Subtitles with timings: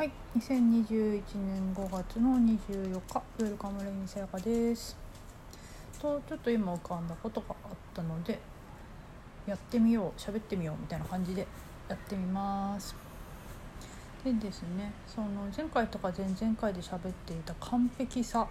[0.00, 4.96] はい、2021年5月の24日、ウェルカムレインさやかです。
[6.00, 8.38] と、ちょっと今浮かんだことがあったので、
[9.46, 11.46] やってみよう、喋ってみようみたいな感じで
[11.86, 12.96] やってみます。
[14.24, 18.48] でですね、その前回とか前々回で喋っていた完璧さ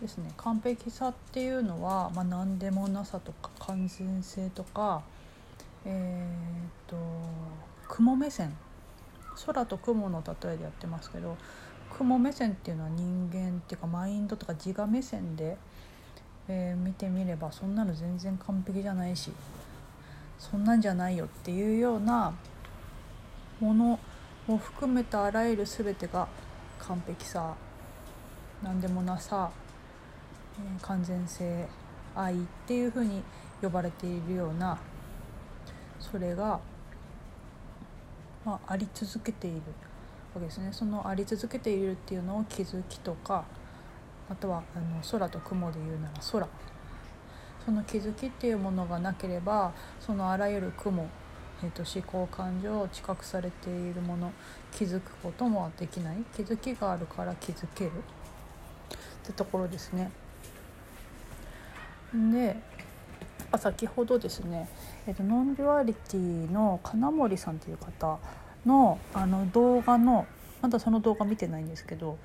[0.00, 0.32] ですね。
[0.38, 5.02] 完璧さっていうのは、まあ、何でもなさとか完全性とか、
[5.84, 6.96] えー、と
[7.88, 8.56] 雲目線
[9.46, 11.36] 空と雲の例えでやってますけど
[11.96, 15.56] 雲目線っていうのは人間っていうかマインドとか自我目線で、
[16.48, 19.32] えー見てみればそんなの全然完璧じゃないし
[20.38, 22.32] そんなんじゃないよっていうような
[23.60, 23.98] もの
[24.46, 26.28] を含めたあらゆる全てが
[26.78, 27.54] 完璧さ
[28.62, 29.50] 何でもなさ、
[30.58, 31.68] え完全性
[32.14, 33.22] 愛っていうふうに
[33.62, 34.78] 呼ばれているような
[36.00, 36.58] それが
[38.48, 39.56] まあ、あり続けている
[40.34, 40.70] わけですね。
[40.72, 43.44] そのあり続けているっていうのを気づきとか
[44.30, 46.48] あとはあの空と雲で言うなら空。
[47.62, 51.06] その気づきっていうものがなければそのあらゆる雲、
[51.62, 54.32] えー、と思考感情を知覚されているもの
[54.72, 56.16] 気づくこともできない。
[56.34, 57.90] 気づきがあるから気づける。
[57.90, 57.92] っ
[59.24, 60.10] てところですね。
[62.14, 62.56] で
[63.56, 64.68] 先ほどですね、
[65.06, 68.18] えっと、ノンデュアリティの金森さんという方
[68.66, 70.26] のあの動画の
[70.60, 72.18] まだその動画見てないんですけど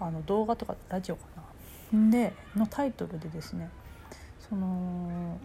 [0.00, 2.10] あの動画とかラジオかな。
[2.10, 3.68] でのタイトルでですね
[4.48, 5.38] その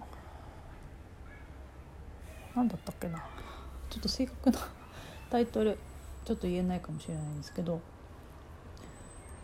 [2.56, 3.24] 何だったっけな。
[3.90, 4.60] ちょっと正確な
[5.30, 5.78] タイトル
[6.26, 7.80] ちょっと言えないかもしれないんですけど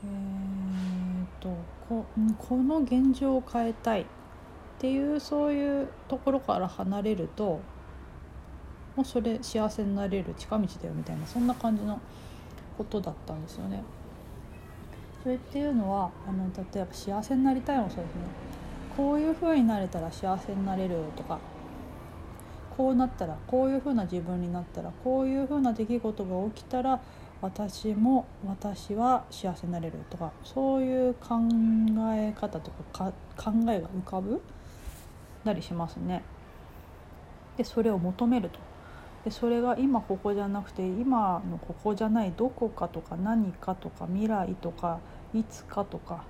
[0.04, 1.56] えー、と
[1.88, 2.06] こ
[2.38, 4.06] この現状を変えたいっ
[4.80, 7.62] ていうそういうところから離れると
[8.96, 12.00] もうそれ幸せになれる近道だよみたいなそんな感じの
[12.78, 13.84] ことだったんですよね。
[15.24, 18.22] それっていうのはあの例えば幸せになりたいもそうですね
[18.98, 21.40] こういう風になれたら幸せになれるとか
[22.76, 27.00] こうなったらこういう風な自分になったらこういう風な出来事が起きたら
[27.42, 31.40] 私も私は幸せになれるとかそういう考
[32.14, 34.42] え方とかか考えが浮かぶ
[35.44, 36.24] たりしますね。
[37.58, 38.73] でそれを求めると。
[39.24, 45.00] でそれが今ここじゃなくて今のここじゃないどこかとか何かとか未来とか
[45.34, 46.26] いつかとか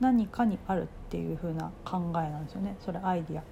[0.00, 3.40] 何かにあるっていう風な考えなんですよねそれアイディア。
[3.40, 3.44] っ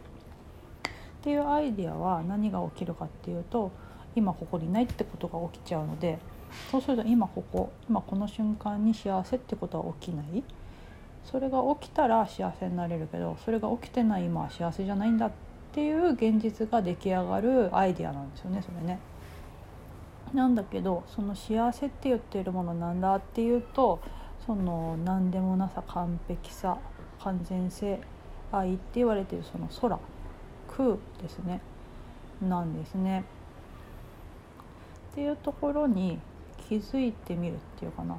[1.23, 3.71] ていうアイディアは何が起きるかっていうと
[4.17, 6.19] 今ここにないってことが起きちゃうので
[6.71, 10.43] そうすると今ここ今この瞬間に幸せってことは起きない
[11.25, 18.99] それが起きたら幸せになれるけどそれが起きてない今は幸せじゃないんだってっていう現実が出来上がるアイデアなんですよねそれね。
[20.35, 24.01] なんだけどその幸せって言ってるものなんだっていうと
[24.47, 26.79] その何でもなさ完璧さ
[27.23, 28.01] 完全性
[28.53, 29.99] 愛って言われてるその空
[30.69, 31.61] 空ですね
[32.41, 33.25] なんですね。
[35.13, 36.19] っていうところに
[36.69, 38.15] 気づいてみるっていうかな。
[38.15, 38.19] う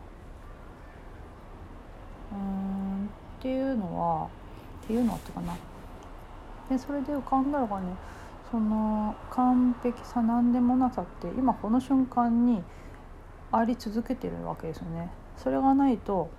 [2.36, 4.28] ーんっていうのは
[4.84, 5.56] っていうのはってかな
[6.72, 7.88] でそれで浮かんだのがね。
[8.50, 12.62] その完璧さ何でもなさって今この瞬間に
[13.52, 15.10] あり続けてるわけですよね。
[15.38, 16.30] それがないと,、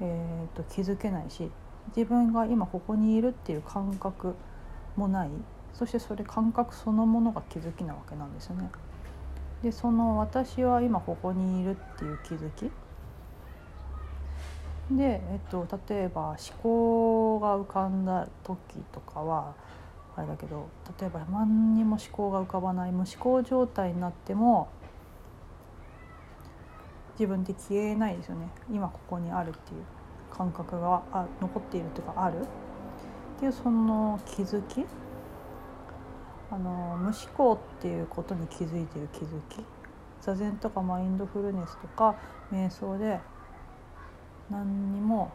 [0.00, 1.50] えー、と気づけないし
[1.96, 4.34] 自分が今ここにいるっていう感覚
[4.96, 5.30] もない。
[5.74, 8.70] そしてそれ感覚そのものが気づきなわけなんですよね。
[9.62, 12.70] でその私は今ここにいるっていう気づき。
[14.90, 18.58] で、えっと、例えば思考が浮かんだ時
[18.92, 19.54] とかは
[20.16, 20.68] あれだけど
[21.00, 24.68] 例えば何にも思考が浮かばない無思考状態になっても
[27.18, 28.48] 自分って消えないですよね。
[28.70, 29.82] 今ここにあるっていう
[30.30, 32.40] 感覚があ残っているというかある。
[32.40, 32.44] っ
[33.38, 34.84] ていうその気づき。
[36.50, 39.64] あの無思考っていうことに気づいてる気づき。
[40.20, 42.16] 座禅とかマインドフルネスとか
[42.52, 43.20] 瞑想で
[44.50, 45.32] 何にも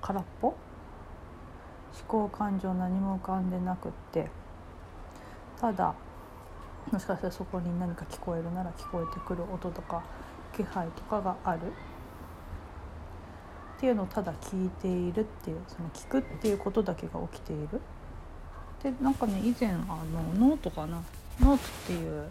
[0.00, 0.54] 空っぽ
[2.08, 4.28] 考感情何も浮かんでなくって
[5.60, 5.94] ただ
[6.90, 10.02] もしかしたらそこに何か聞こえるなら聞こえてくる音とか
[10.56, 11.60] 気配とかがある。
[13.76, 17.80] っていうのをただ聞いているっていうその聞くっていうことだけが起きている。
[18.82, 21.00] でなんかね以前あのノートかな？
[21.40, 22.22] ノートっていう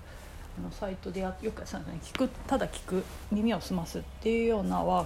[0.60, 2.00] あのサイトでやよくやったんですね。
[2.02, 5.06] 聞くただ聞く耳を澄ますっていうようなワ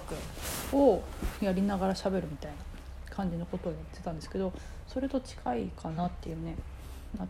[0.70, 1.02] クを
[1.40, 2.71] やりながら喋るみたいな。
[3.14, 4.52] 感じのことをやってたんですけど
[4.86, 6.56] それと近いかなっていうね。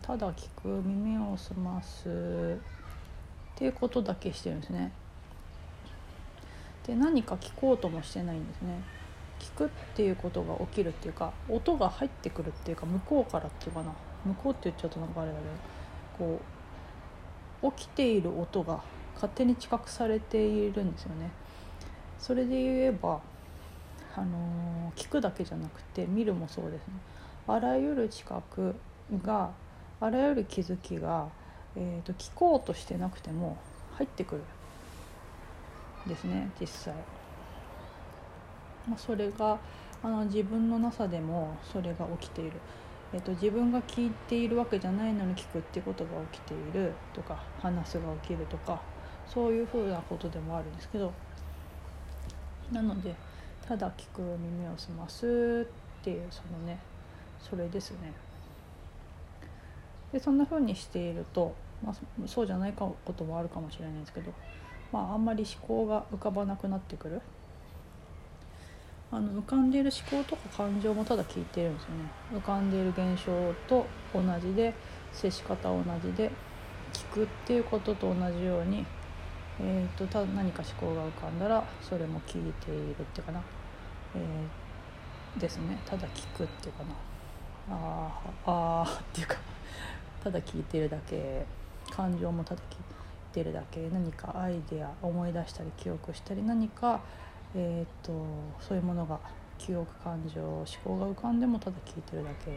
[0.00, 2.56] ただ聞く耳を澄ます。
[3.54, 4.92] っていうことだけしてるんですね。
[6.86, 8.80] で何か聞こうともしてないんですね。
[9.38, 13.92] 聞くっていうことが起きるっていうか音が入ってくるっていうか向こうからっていうかな。
[14.24, 15.38] 向こうって言っちゃうとなんかあれだ
[16.18, 16.40] けどこ
[17.68, 18.80] う起きている音が
[19.14, 21.30] 勝手に知覚されているんですよね。
[22.18, 23.20] それで言えば
[24.14, 24.38] あの
[24.96, 26.94] 聞くだけじゃなくて見るもそうですね。
[27.46, 28.74] あらゆる知覚
[29.24, 29.50] が
[30.00, 31.28] あらゆる気づきが、
[31.76, 33.56] えーと、聞こうとしてなくても
[33.94, 34.42] 入ってくる
[36.06, 36.94] ですね実際、
[38.88, 39.58] まあ、それが
[40.02, 42.52] あの自分のなさでもそれが起きている、
[43.12, 48.80] えーと、自分が聞いているわけじゃないのに聞くってことが起きているとか話すが起きるとか
[49.26, 51.12] そういうふうなことでもあるんですけど。
[52.72, 53.14] なので
[53.66, 55.66] ただ聞く耳を澄ます
[56.00, 56.78] っていうそのね
[57.40, 58.12] それですね。
[60.12, 61.54] でそんな風にしていると、
[61.84, 61.94] まあ、
[62.26, 64.30] そうじゃないこともあるかもしれないですけど、
[64.92, 67.20] まあ、あんまり思考が浮かばなくなってくる
[69.10, 71.94] あの浮かんでいる思考とか感情もただ聞いてるんですよね
[72.34, 73.32] 浮かんでいる現象
[73.68, 74.74] と同じで
[75.12, 76.30] 接し方同じで
[76.92, 78.84] 聞くっていうことと同じように、
[79.64, 83.40] えーと、た何か思考が浮かんだらそれも聞いているっていうかな、
[84.16, 85.78] えー、ですね。
[85.86, 86.90] ただ聞くっていうかな。
[87.70, 88.10] あ
[88.44, 89.36] ああっていうか。
[90.22, 91.46] ただ聞いてるだけ
[91.90, 92.76] 感情もただ聞い
[93.32, 97.00] てるだけ何かアイデア思い出したり記憶したり何か、
[97.54, 98.12] えーと、
[98.60, 99.18] そういうものが
[99.58, 102.52] 記憶感情思考が浮かんでもただ聞いてるだけ。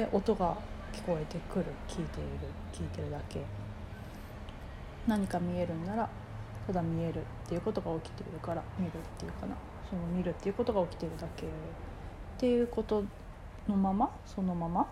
[0.00, 0.56] で音が
[0.92, 2.28] 聞こえてくる聞いている
[2.72, 3.67] 聞いてるだけ。
[5.08, 6.08] 何か見えるんなら
[6.66, 9.56] ただ見えるっていうことが起きてるから見るっていうかな
[9.88, 11.48] その見るっていうことが起きてるだけっ
[12.36, 13.02] ていうこと
[13.66, 14.86] のままそのままっ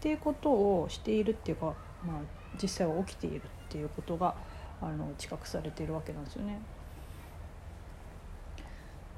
[0.00, 1.74] ていうことをしているっていうか、
[2.06, 2.20] まあ、
[2.62, 4.36] 実際は起きているっていうことが
[4.80, 6.60] あの知覚されているわけなんですよね。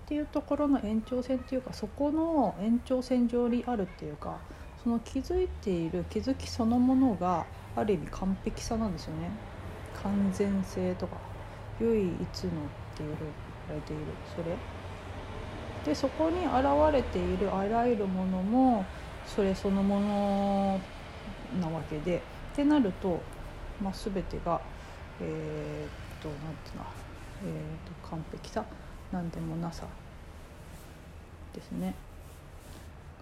[0.04, 4.38] っていうところの延長線っていうかそこの延長線上にあるっていうか
[4.82, 7.44] その気づいている気づきそのものが
[7.76, 9.30] ある意味完璧さなんですよね。
[10.02, 11.16] 完全性とか
[11.80, 12.22] 唯一のっ
[12.96, 13.30] ていうふうに
[13.68, 14.02] 言われている
[14.34, 14.56] それ。
[15.84, 16.54] でそこに現
[16.92, 18.84] れているあらゆるものも
[19.26, 20.80] それそのもの
[21.60, 22.22] なわけで。
[22.52, 23.20] ってなると、
[23.80, 24.60] まあ、全てが
[25.20, 26.84] えー、っと何て言うの、
[27.44, 28.64] えー、っと完璧さ
[29.12, 29.86] 何でもなさ
[31.54, 31.94] ですね。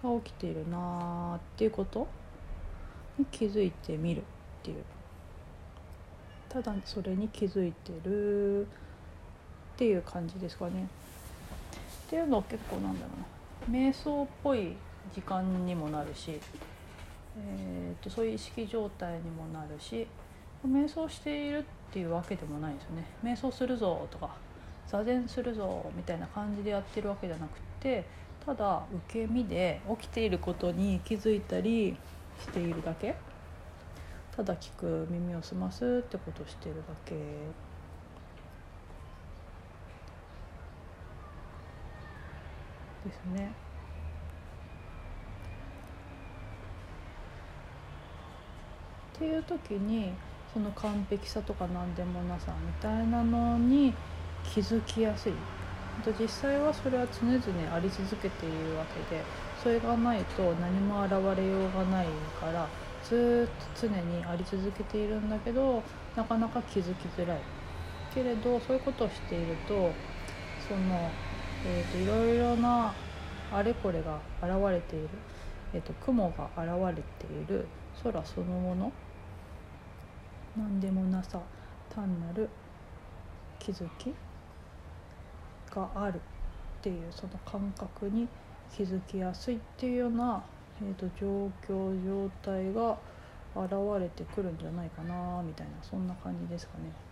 [0.03, 2.07] が起きているなっていうこと
[3.17, 4.23] に気づいてみる。
[4.71, 4.83] っていう。
[6.49, 8.67] ただそれに気づいてる。
[9.77, 10.87] っていう感じですかね。
[12.07, 13.11] っていうのは結構なんだろ
[13.69, 13.79] うな。
[13.79, 14.75] 瞑想っぽい
[15.13, 16.39] 時間にもなるし、
[17.37, 20.07] えーと、そういう意識状態にもなるし
[20.67, 21.63] 瞑想しているっ
[21.93, 23.05] ていうわけでもないんですよね。
[23.23, 24.35] 瞑想するぞとか
[24.87, 28.05] 座禅するぞみたいな感じでやってるわけじゃなくて
[28.43, 31.95] ただ受け身で起きていることに気づいたり
[32.39, 33.15] しているだけ。
[34.37, 37.15] ただ聞く耳を澄ますってことしてるだけ
[43.03, 43.51] ですね。
[49.15, 50.13] っていう時に
[50.53, 53.97] その完璧さとか何でもなさみたいなのに
[54.43, 55.33] 気づきやすい
[56.19, 62.07] 実際はそれは常々あり続けているわけでそれがないと何も現れようがない
[62.39, 62.71] から
[63.09, 65.83] ずっと常にあり続けているんだけど
[66.15, 67.39] なかなか気づきづらい。
[68.13, 69.91] けれどそういうことをしていると
[70.67, 71.09] その、
[71.65, 72.93] えーと、いろいろな
[73.51, 75.09] あれこれが現れている、
[75.73, 77.67] えーと雲が現れている。
[78.03, 78.91] 空そのもの。
[80.55, 81.39] 何でもなさ。
[81.89, 82.47] 単なる
[83.57, 84.13] 気づき
[85.73, 86.19] があるっ
[86.81, 88.27] ていうその感覚に
[88.75, 90.43] 気づきやすいっていうような、
[90.81, 92.97] えーと、状況状態が
[93.55, 97.06] 現れてくるんじゃないかなみたいなそんな感じですかね。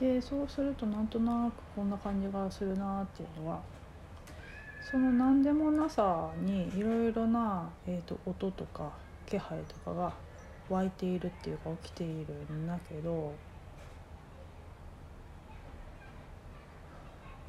[0.00, 3.60] でそうするとなんとなくこんな感じがするなっていうのは
[4.90, 8.90] その何でもなさにいろいろな、えーと、音とか
[9.26, 10.14] 気配とかが
[10.70, 13.34] 湧いているっていうか起きているんだけど、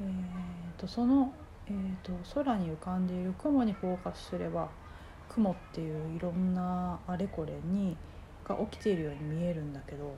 [0.01, 1.33] えーと、その、
[1.67, 4.67] えーと、空に浮かんでいる雲にフォーカスすれば
[5.29, 7.95] 雲っていういろんなあれこれに
[8.45, 10.13] が起きているように見えるんだけど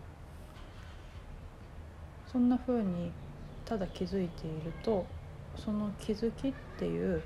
[2.33, 3.11] そんな風に
[3.63, 5.05] ただ気づいていると
[5.55, 7.21] その気づきっていう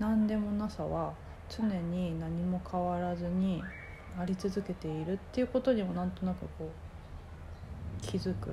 [0.00, 1.14] 何でもなさは
[1.48, 3.62] 常に何も変わらずに
[4.18, 8.50] あり続けているっていうことにもなんとなくこう気づく。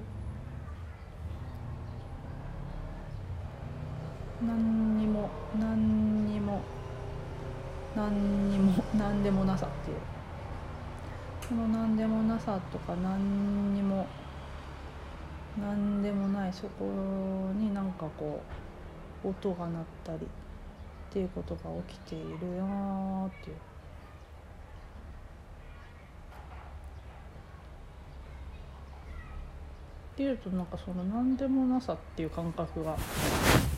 [4.46, 5.28] 何にも
[5.60, 6.62] 何にも
[7.96, 9.98] 何にも何でもなさっていう。
[11.50, 14.06] この何でもなさとか何にも
[15.60, 16.86] 何でもないそこ
[17.56, 18.42] になんかこ
[19.24, 23.56] う音が鳴ったりっていうことが起きているなっていう。
[30.14, 32.98] っていうとなんかその何でもなさっていう感覚が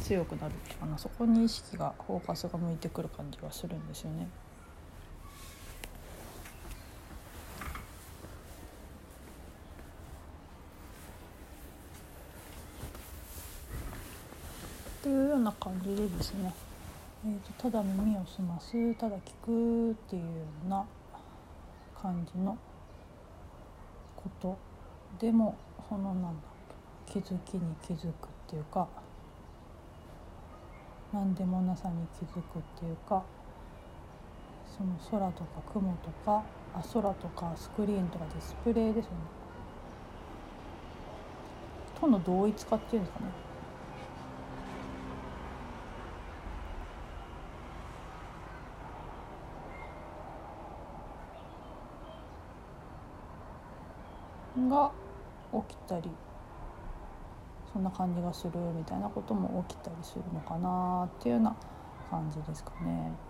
[0.01, 4.27] 強くなるっていうかなそこに意識がフォーカスが向いてくる感じはするんですよね。
[15.39, 16.53] うような感じでですね、
[17.25, 20.27] えーと、ただ耳を澄ますただ聞くっていうよ
[20.65, 20.86] うな
[22.00, 22.58] 感じの
[24.17, 24.58] こと
[25.19, 25.55] でも
[25.88, 26.39] そのなんだ
[27.05, 28.12] 気づきに気づくっ
[28.48, 28.88] ていうか
[31.13, 33.24] 何でもなさに気づくっていうか
[34.77, 36.43] その空とか雲とか
[36.75, 39.17] あ空とかスクリーンとかディスプレイですよね。
[42.00, 43.49] との同一化っていうんですかね。
[54.68, 54.92] が
[55.54, 56.10] 起きたり
[57.72, 61.56] そんな感じがするみたいなことも起きたりするのかなっていうような
[62.10, 63.28] 感じですかね。